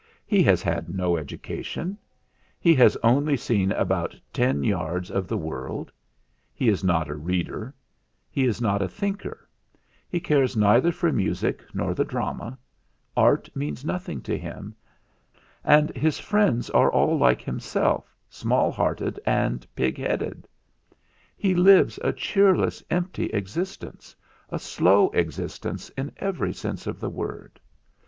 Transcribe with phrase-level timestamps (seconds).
[0.25, 1.95] He has had no education;
[2.59, 5.91] he has only seen about ten yards of the world;
[6.51, 7.75] he is not a reader;
[8.27, 9.47] he is not a thinker;
[10.09, 12.57] he cares neither for music nor the drama;
[13.15, 14.73] art means nothing to him;
[15.63, 20.47] and his friends are like himself small hearted and pig headed.
[21.37, 24.15] He lives a cheerless, empty existence
[24.49, 27.59] a slow existence in every sense of the word.